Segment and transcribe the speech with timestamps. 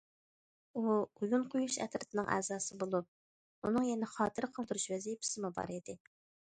[0.79, 3.15] ئۇ ئويۇن قويۇش ئەترىتىنىڭ ئەزاسى بولۇپ،
[3.69, 6.03] ئۇنىڭ يەنە خاتىرە قالدۇرۇش ۋەزىپىسىمۇ بار ئىدى.